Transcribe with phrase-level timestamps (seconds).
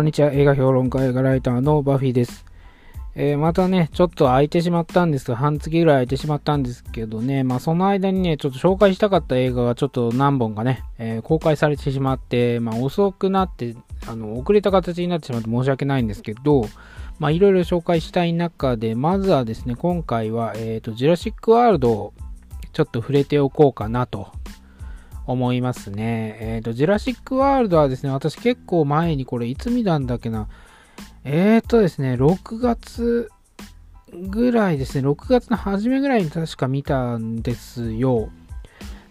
[0.00, 0.32] こんにちは。
[0.32, 2.46] 映画評論家、映画ライターのバフィーです。
[3.14, 13.76] えー、またね、ちょっと空いてしまったんですが、半月ぐらい空いてしまったんですけどね、まあその間にね、ちょっと紹介したかった映画がちょっと何本かね、えー、公開されてしまって、まあ遅くなって、
[14.08, 16.64] あの、遅れた形になってしまって申し訳ないんですけど、
[17.18, 22.14] まあいろいろ紹介したい中で、まずはですね、今回は、え、ー、と、ジュラシックワールドを
[22.72, 24.32] ちょっと触れておこうかなと
[25.30, 26.36] 思いますね。
[26.40, 30.48] えっ、ー、と、ジュラシックワールドはですね、私結構前にこれいつ見たんだっけな。
[31.24, 33.30] えっ、ー、とですね、6月
[34.12, 38.30] ぐらいですね、6月の初めぐらいに確か見たんですよ。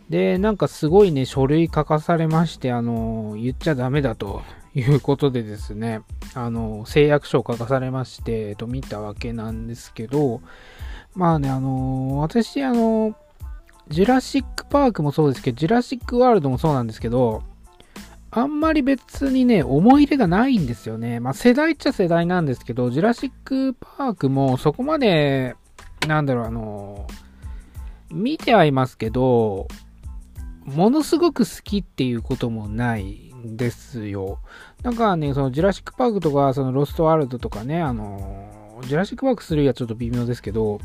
[0.09, 4.41] で、なんかすごいね、書類書かされまして、あの、言っちゃダメだと
[4.73, 6.01] いうことでですね、
[6.33, 10.41] あの、誓約書を書かされまして、えっと、見たわけなんですけど、
[11.15, 13.15] まあね、あの、私、あの、
[13.89, 17.43] ジュラシックパークもそうですけど、ジュラシックワールドもそうなんですけど、
[18.31, 21.19] あんまり別にね、思い入れがないんですよね。
[21.19, 25.55] まあ世代っちゃ世代なんですけど、ジュラシックパークもそこまで、
[26.07, 27.07] なんだろう、あの、
[28.11, 29.67] 見てはいますけど、
[30.65, 34.39] ものすごく好きっていうこともないんですよ。
[34.83, 40.79] なんかね、そのジュラシックパークとか、そのロストワールドとかね、あの、ジュラシックパーク3はちょっと微妙ですけど、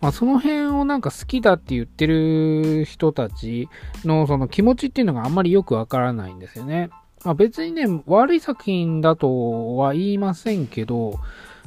[0.00, 3.68] まあ、その辺をなんか好きだって言ってる人たち
[4.04, 6.90] のその気持ちっていうのがあんまりよくわからないんですよね。
[7.24, 11.18] まあ、別にね、悪い作品だとは言いませんけど、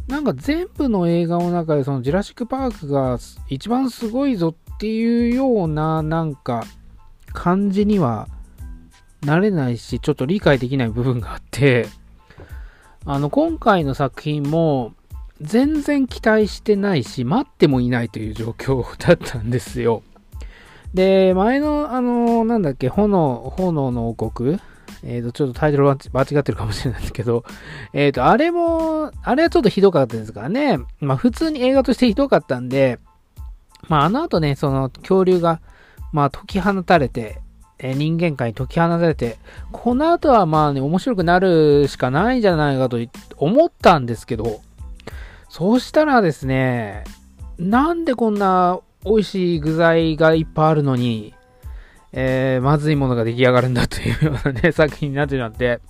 [0.07, 6.63] なんか全部の映画の中でそのジュラシックパークが一番すごいぞっていうようななんか
[7.33, 8.27] 感じには
[9.25, 11.87] なれないし、ちょっと理解できない部分があって、
[13.05, 14.93] あの、今回の作品も、
[15.41, 20.03] 全然期待してないし、待ってもいないという状況だったんですよ。
[20.93, 24.59] で、前の、あの、なんだっけ、炎、炎の王国？
[25.03, 25.95] えっ、ー、と、ちょっとタイトル間違
[26.39, 27.43] ってるかもしれないですけど、
[27.93, 30.79] えっ、ー、と、あれも、あれはちょっとひどかったですからね。
[30.99, 32.99] まあ、普通に映画としてひどかったんで、
[33.87, 35.59] まあ、あの後ね、その恐竜が、
[36.11, 37.41] まあ、解き放たれて、
[37.79, 39.39] えー、人間界に解き放たれて、
[39.71, 42.99] この後はまあね、面白くなるしかないんじゃないかと
[43.37, 44.61] 思ったんですけど、
[45.51, 47.03] そうしたらですね、
[47.59, 51.33] なんでこんな美味しい具材がいっぱいあるのに、
[52.13, 55.81] えー、まずいものが出来上がるんだというようなね、 作品になってしまって、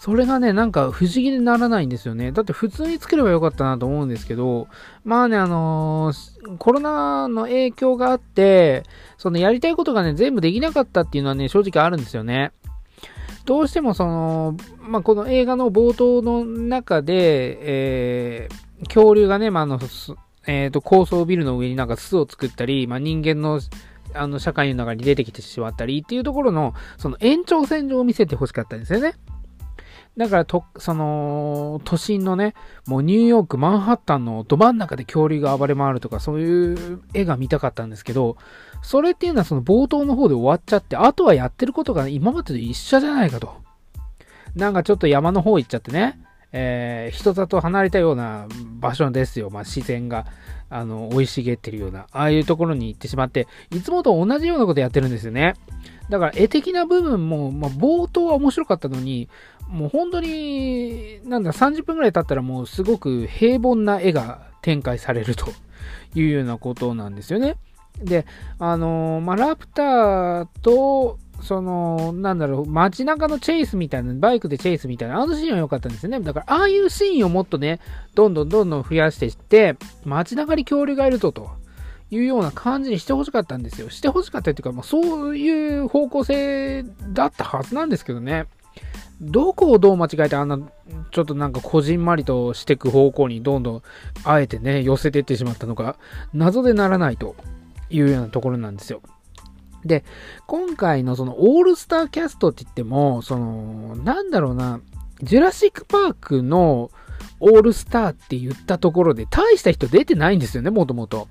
[0.00, 2.32] それがね、なんか不思議にならないんですよね。
[2.32, 4.66] だって普通に作ればよかったなと思うんですけど、
[5.04, 8.82] まあね、あのー、コロナの影響があって、
[9.18, 12.50] そのやりたいことがね、全部できなかったっていうのはね、正直あるんですよね。
[13.46, 17.58] どうしてもその、まあ、この映画の冒頭の中で、
[18.44, 19.78] えー、恐竜がね、まあ、の、
[20.46, 23.60] えっ、ー、と、高層ビルの上になんか巣を作ったり、まあ、人間の、
[24.14, 29.14] あの、社会の中に出てきてしまったりっていうところの、その延長線上を見せてほしかったんですよね。
[30.16, 32.54] だからと、その、都心のね、
[32.86, 38.38] もうニューヨーク、マンハッタンのど真ん中で恐竜が暴れ回るとか、そういう絵が見たかったんですけど、
[38.82, 43.54] それっていうのはその冒頭の方で終わっちゃって、あとはやってることが今までと一緒じゃないかと。
[44.54, 46.18] なんかちょっと山の方行っちゃってね、
[46.52, 48.46] えー、人里離れたような
[48.80, 49.50] 場所ですよ。
[49.50, 50.24] まあ、自然が、
[50.70, 55.54] あの、生い茂ってるような、ああいうところに行ってしまって、いつもと同じようなことやってるんですよね。
[56.08, 59.28] だから絵的な部分も、まあ、冒頭は面白かったのに、
[59.68, 65.46] もう本当に、なんだ、30分くらい経ったらもうすごく平凡な絵が展開されると
[66.14, 67.56] いうようなことなんですよね。
[68.02, 68.26] で、
[68.58, 76.20] あのー、まあ、ラプターと、その、なんだろう、街中のチェイスみたいな、バイクでチェイスみたいな、あのシーンは良かったんですよね。
[76.20, 77.80] だから、ああいうシーンをもっとね、
[78.14, 81.50] どんどんどんどん増やしていって、街中に恐竜がいると、と
[82.10, 83.90] いうような感じにしてほしかったんですよ。
[83.90, 88.46] してほしかったっていうか、まあ、そういう方向性だったはずなんですけどね。
[89.20, 90.58] どこをどう間違えてあんな、
[91.10, 93.82] ちょっとなんかこじんまりとしてく方向にどんどん、
[94.24, 95.96] あえてね、寄せていってしまったのか、
[96.34, 97.34] 謎でならないと
[97.88, 99.00] いうようなところなんですよ。
[99.84, 100.04] で、
[100.46, 104.80] 今回のそのオールスターキャストって言っても、その、なんだろうな、
[105.22, 106.90] ジュラシックパークの
[107.40, 111.28] オールスターって言ったところで、大した人出てないんですよね、もともと。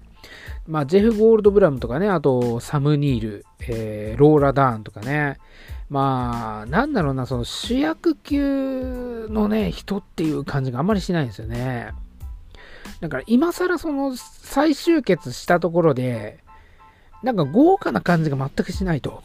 [0.68, 5.38] まあ、ジェフ・ゴールドブラムとかね、あと、サム・ニール、えー、ローラ・ダーンとかね、
[5.90, 11.92] まあ、なんだろうな、その主役級のね、人っていう感じがあんまりしないんですよね。
[13.02, 16.40] だから今更その再集結したところで、
[17.24, 19.24] なんか豪華な感じが全くしないと。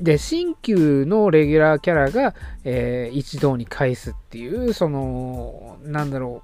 [0.00, 6.42] で、新旧のレギュラーキャラが、えー、一堂に返すっていう、その、なんだろ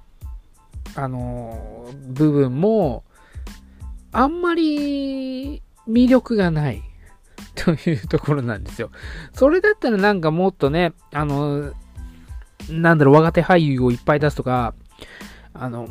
[0.95, 3.03] う、あの、部分も、
[4.13, 6.83] あんまり魅力がない。
[7.55, 8.91] というところなんですよ。
[9.33, 11.73] それだったらなんかもっとね、あの、
[12.69, 14.73] なんだろう、若手俳優をいっぱい出すとか、
[15.53, 15.87] あの、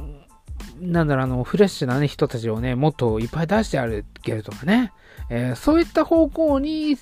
[0.80, 4.02] なんだろう、あの、フレッシュなね、人たちをね、もっといっぱい出してあげ
[4.34, 4.92] るとかね、
[5.28, 6.96] えー、そういった方向に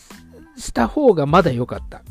[0.57, 2.03] した方がまだ良かった。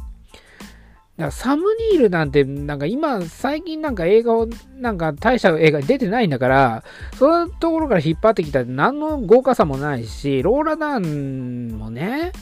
[1.18, 6.84] だサムニールなんて、なんか今、最近なんか映画を、なんか大した映画に出てないんだから、
[7.16, 12.34] そういうところから引っ張ってきたって何の豪華さもないし、ローラダンもね、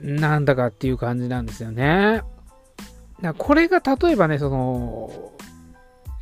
[0.00, 2.22] なんだかっていう感じなんですよね。
[3.22, 5.32] だこれが例えばね、その、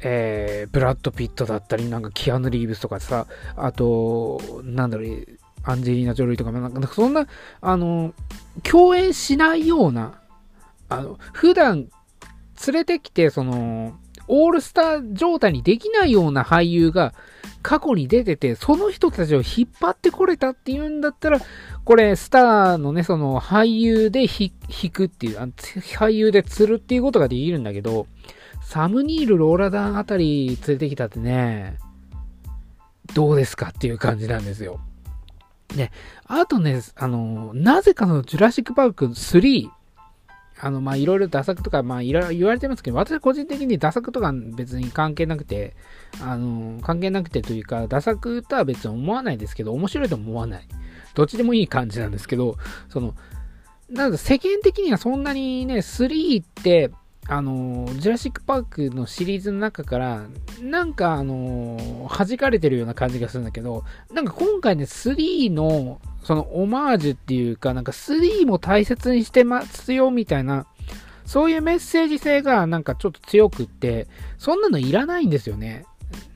[0.03, 5.27] えー、ブラッド・ピットだったり、なんかキアヌ・リーブスとかさ、あと、なんだろう、
[5.63, 7.27] アンジェリーナ・ジョリーとか、なんかそんな、
[7.61, 8.13] あの、
[8.63, 10.21] 共演しないような、
[10.89, 11.89] あの、普段
[12.67, 13.99] 連れてきて、その、
[14.29, 17.15] オールスター状態にできないような俳優が
[17.63, 21.41] 過去に出てて、その人たちを引っ張ってこれたっていうんだったら、
[21.85, 24.53] これ、スターのね、その俳優で引
[24.91, 28.07] くっていう、俳優で釣るっていうことができるんだけど、
[28.63, 31.79] サムニール、ローラダンあたり連れてきたってね、
[33.15, 34.81] どうですかっていう感じなんですよ。
[35.75, 35.91] ね、
[36.27, 39.71] あとね、あの、なぜかのジュラシック・パーク3、
[40.61, 45.77] あの、ま、いろいろ打作とか、まあ、いろいろ言われてますけど、私個人的に打作とか別に関係なくて、
[46.21, 50.69] あの、関係なくてというか、打作とは別に思わないですけど、面白いと思わない。
[51.15, 52.57] どっちでもいい感じなんですけど、
[52.89, 53.15] その、
[53.89, 56.91] なんか世間的にはそんなにね、3って、
[57.29, 60.23] あの、ジュラシック・パークのシリーズの中から、
[60.63, 70.67] なんかあの、弾かれてるような感じがするんだけど、なんか今回ね、3の、そのオマージュっていうか、なんか3も大切にしてますよ、みたいな、
[71.27, 74.07] そういうメッセージ性がなんかちょっと強くって、
[74.39, 75.85] そんなのいらないんですよね。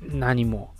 [0.03, 0.75] 何も。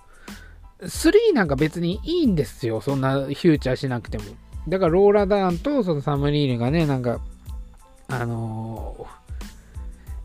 [0.83, 2.83] 3なんか別にいいんですよ。
[2.83, 4.25] そんなフューチャーしなくても。
[4.69, 7.21] だからローラ・ダーンとそのサムリーヌがね、なんか、
[8.09, 9.22] あのー、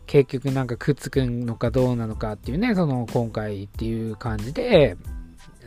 [0.08, 4.96] 結局なんかくっつくのかどうなのかっていうね、その今回っていう感じで、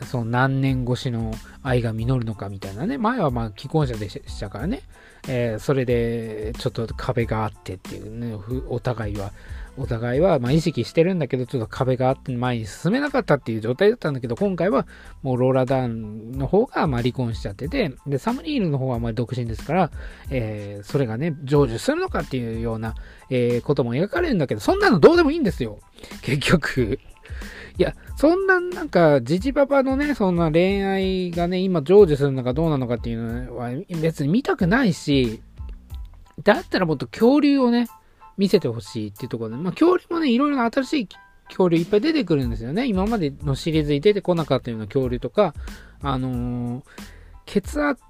[0.07, 2.97] その何年越しの愛が実るのかみたいなね。
[2.97, 4.81] 前はまあ既婚者でしたからね。
[5.27, 8.35] えー、それでちょっと壁があってっていうね、
[8.67, 9.31] お互いは
[9.77, 14.85] お互いはまあ意識してるんだけど、ちょっと壁があって前に進めなかったっていう状態だったんだけど、今回は
[15.23, 19.91] もうローラダウンの方がまあ離婚しちゃってて、で、サムリールの方はまあ独身ですから、
[20.29, 22.95] えー、それがね、成就するのかっていうような、
[23.29, 25.79] えー、ことも描かれるんだけど、そんなのどうでもいいんですよ。
[26.21, 26.99] 結局。
[27.77, 33.71] いや、そんななんか、ジジババのね、そんな恋愛がね、今成就するのかどうなのかっていうのは
[34.01, 35.41] 別に見たくないし、
[36.43, 37.87] だったらもっと恐竜をね、
[38.41, 41.09] 見せてほしいっていうところで、まあ、恐竜もね、いろいろな新しい
[41.45, 42.87] 恐竜いっぱい出てくるんですよね。
[42.87, 45.53] 今までのシリーズに出てこなかったような恐竜とか、
[46.01, 46.83] あのー、
[47.45, 48.01] 血圧、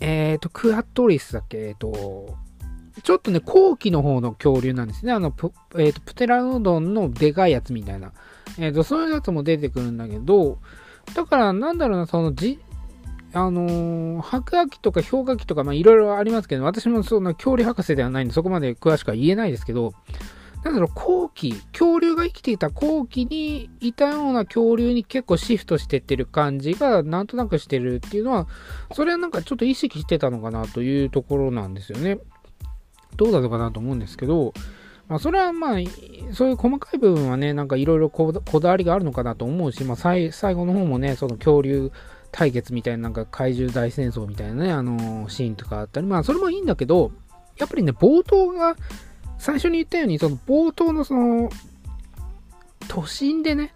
[0.00, 1.58] えっ、ー、と、クアトリスだっけ？
[1.58, 2.36] えっ、ー、と、
[3.04, 5.12] ちょっとね、後期の方の恐竜なんですね。
[5.12, 5.32] あの、
[5.78, 8.12] えっ、と、プテラノドンのでかいやつみたいな。
[8.58, 10.58] えっ、と、そういうやつも出てくるんだけど、
[11.14, 12.58] だから、なんだろうな、その、じ、
[13.36, 19.92] あのー、白亜紀とか氷河期とか、まあいろいろありますけど、私もそんな恐竜博士ではないんで、そこまで詳しくは言えないですけど、
[20.64, 28.48] なんだろう、後期、恐竜が生きていた後期にいたような恐竜に結構シフトしてってる感じがなんとなくしてるっていうのは、
[28.94, 32.18] それはなんかちょっと意識してたのかなというところなんですよね。
[33.16, 34.54] どうだったかなと思うんですけど、
[35.08, 35.78] まあ、それはまあ、
[36.32, 41.92] そういう細かい部分はね、なんかいろいろこだわりがあるのかなと思うし、まあ最、最後の方もね、その恐竜
[42.32, 47.12] 対決みたいな、なんか怪獣大戦争みたいなね、あのー、シーンとかあったり、まあ、それもいいんだけど、
[47.58, 48.76] やっぱりね、冒頭が、
[49.38, 51.50] 最初に言ったように、その冒頭のその、
[52.88, 53.74] 都心でね、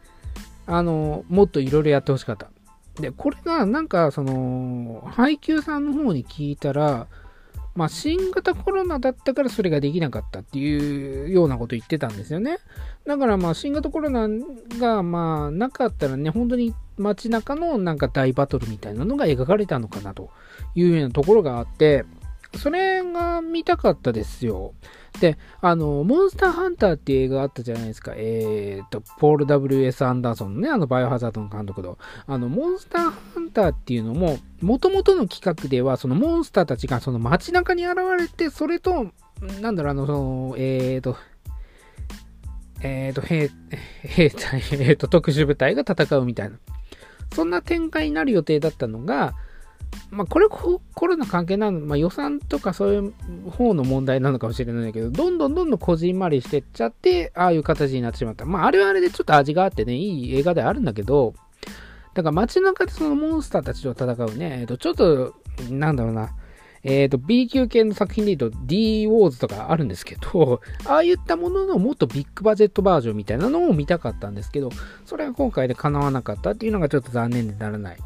[0.67, 2.49] あのー、もっといろいろやってほしかった。
[3.01, 7.07] で、これがなんか、その、配給さんの方に聞いたら、
[7.75, 12.59] まあ、新型コロナだったからそれができなかったっていうようなこと言ってたんですよね。
[13.07, 14.29] だからまあ、新型コロナ
[14.79, 20.31] がまあ、なかったらね、本当に街中のなんか大バトルみたいなのが描かれたのかなと
[20.75, 22.05] いうようなところがあって、
[22.57, 24.75] それが見たかったですよ。
[25.21, 28.13] で、あの、モンスターハンターっていう映画あったじゃないですか。
[28.17, 30.05] えっ、ー、と、ポール W.S.
[30.05, 31.99] アンダーソンのね、あの、バイオハザードの監督の。
[32.27, 39.11] あの、モンスターハンターっていうのも、元々の企画では、そのモンスターたちがその街中に現れて、それと、
[39.61, 41.17] なんだろう、あの、その、えっ、ー、と、
[42.83, 43.51] えっ、ー、と、兵、
[44.03, 46.57] 兵隊、えっ、と、特殊部隊が戦うみたいな。
[47.35, 49.35] そんな展開になる予定だったのが、
[50.11, 53.13] まあ、これコロナ関係なの、まあ、予算とかそういう
[53.51, 58.45] 方の問題なのかもしれないけど、どんどんどんどんこじんまりしてっちゃって、ああいう形になってしまった。
[58.45, 61.35] まあ、あれはあれでちょっと味があってね、いい映画ではあるんだけど、
[62.15, 65.35] だから街中でそのモンスターたちと戦うね、えっと、ちょっと、
[65.71, 66.31] なんだろうな、
[66.83, 74.71] えっ、ー、と、B 級系の作品で言うと D ウォーズとかあるんですけど、 ああいったもののもっとビッグバジェットバージョンみたいなのを見たかったんですけど、
[75.05, 77.99] それは今回で叶わなかったっていうのがちょっと残念でならない。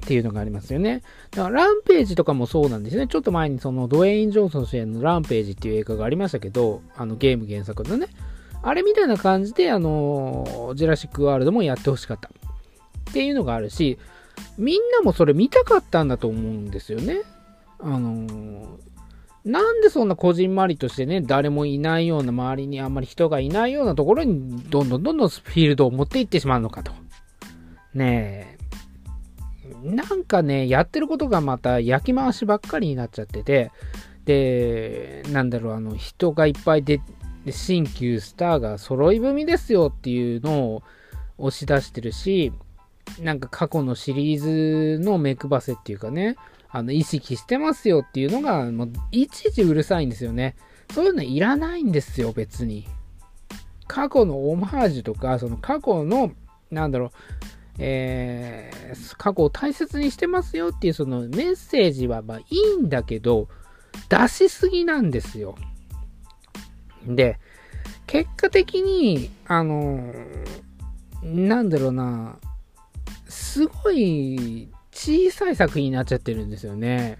[0.00, 1.02] っていうのがありますよね。
[1.30, 3.06] だから、ランページとかもそうなんですね。
[3.06, 8.06] ちょっと前にそのドウェイン・ジョンソン主演のランページっていう映画がありましたけど、あのゲーム原作のね。
[8.62, 12.30] あれみたいな感じで、あの、ジュラシック・ワールドもやってほしかった。
[12.30, 13.98] っていうのがあるし、
[14.56, 17.22] みんなもそれ見たかったんだと思うんですよね。
[17.82, 18.78] あの
[19.44, 26.92] なんでそんなこじんまりとしてね、誰もいないような周りにあんまり人がいないようなところにどんどんどんどんフィールドを持っていってしまうのかと。
[27.94, 28.60] ねえ。
[29.82, 33.72] なんかね、やってることがまた焼き回しばっかりになっちゃってて、
[34.26, 37.00] で、なんだろう、あの、人がいっぱいで、
[37.48, 40.82] 新旧スターが揃い踏みですよっていうのを
[41.38, 42.52] 押し出してるし、
[43.18, 46.36] なんか過去のシリーズの目配せっていうかね、
[46.72, 50.56] あの、意識してますよっていうのが、もう、いちいちうるさいんですよね。
[50.92, 52.88] そういうのいらないんですよ、別に。
[53.86, 56.32] 過去のオマージュとか、その過去の、
[56.70, 57.10] なんだろう、
[57.78, 63.48] えー、過去を大切にしてますよっていうそのメッセージはまあいいんだけど、
[64.08, 65.56] 出しすぎなんですよ。
[67.06, 67.38] で、
[68.06, 70.12] 結果的に、あの
[71.22, 72.38] なんだろうな、
[73.28, 74.68] すごい
[75.00, 77.16] 小さい作品になっちゃってるんですよね。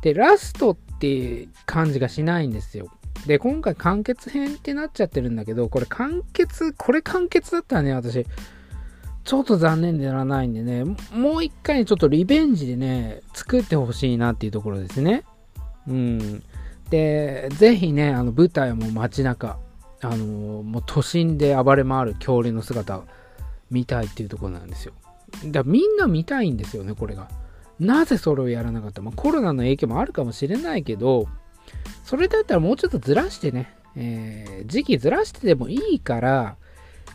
[0.00, 2.86] で、ラストって感じがしないんですよ。
[3.26, 8.24] で、今回完結編ってなっちゃってるんだけど、これ完結、これ完結だったらね、私、
[9.24, 15.24] ちょっと残念でならないんでね、もう一回ちょっとリベンジでね、作ってほしいなっていうところですね。
[15.88, 16.44] うん。
[16.90, 19.58] で、ぜひね、あの舞台も街中、
[20.00, 23.02] あのもう都心で暴れ回る恐竜の姿
[23.68, 24.92] 見たいっていうところなんですよ。
[25.46, 27.28] だみんな見たいんですよね、これが。
[27.78, 29.02] なぜそれをやらなかった？
[29.02, 31.26] まあ、コロナの影響もあるかもしれないけど、
[32.04, 36.56] それだったらもうちょっとずらしてね、えー、時期ずらしてでもいいから、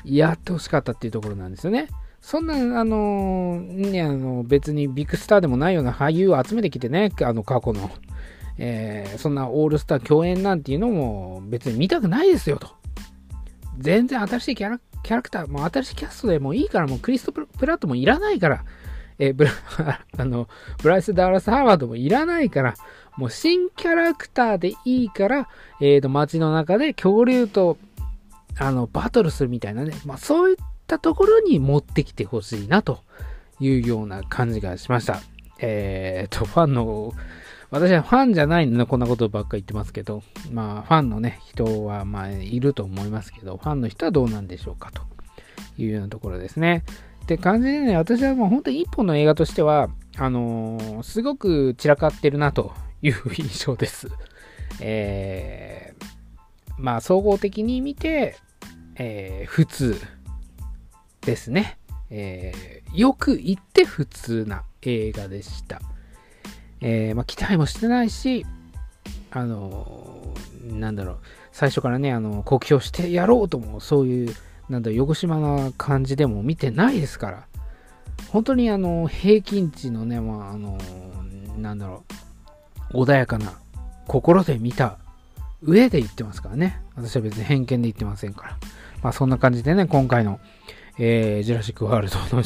[0.03, 1.87] やってほしかったっていうところなんですよね。
[2.21, 7.89] そんな、あのー、ね、あの、別にビッグスターでもないような俳優を集めてきてね、あの、過去の、
[8.57, 12.67] えー、そんなオールスター共演なんていうのも別に見たくないですよと。
[13.77, 18.63] 全然新しいキャラキャラクター、もう新しいキャストでもいいから、もうクリストプラットもいらないから、
[19.17, 19.51] え、ブラ、
[20.17, 20.47] あの、
[20.81, 22.75] ブライス・ダーラス・ハーバードもいらないから、
[23.17, 25.49] もう新キャラクターでいいから、
[25.79, 27.77] えっ、ー、と、街の中で恐竜と、
[28.57, 30.55] あの、バトルするみたいなね、まあそういっ
[30.87, 33.03] たところに持ってきてほしいな、と
[33.59, 35.21] いうような感じがしました。
[35.59, 37.13] えっ、ー、と、ファンの
[37.71, 45.01] 私はファンじゃないので、こんなことばっか言ってますけど、まあ、ファンのね、人は、まあ、いると思いますけど、ファンの人はどうなんでしょうかと
[45.77, 46.83] いうようなところですね。
[47.23, 54.09] って感じでね、私はもう本当に一本の映画としては、あのー、すごく散らかってるなという印象です。
[54.81, 58.35] えー、まあ、総合的に見て、
[58.95, 59.95] えー、普通
[61.21, 61.77] ですね。
[62.09, 65.81] えー、よく言って普通な映画でした。
[66.81, 68.45] えー、まあ、期待もしてないし、
[69.31, 71.17] あのー、なんだろう、
[71.51, 74.35] 最初からね、あの、酷評してやろうとも、そういう、
[74.69, 77.47] なんだ、横島な感じでも見てないですから、
[78.29, 82.03] 本当にあの、平均値のね、まあ、あのー、なんだろ
[82.93, 83.53] う、穏やかな
[84.07, 84.97] 心で見た
[85.61, 86.81] 上で言ってますからね。
[86.95, 88.57] 私は別に偏見で言ってませんから。
[89.01, 90.39] まあそんな感じでね、今回の
[91.03, 92.43] えー、ジュラシック・ワールドの、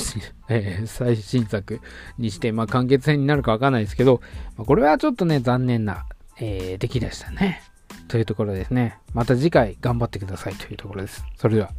[0.47, 1.81] えー、最新作
[2.17, 4.21] にして、まあ、完結編になるかわかんないですけど、
[4.55, 6.05] まあ、これはちょっとね、残念な、
[6.39, 7.61] えー、出来でしたね。
[8.07, 8.97] というところですね。
[9.13, 11.25] また次回頑張ってくださいというところです。
[11.35, 11.71] それでは。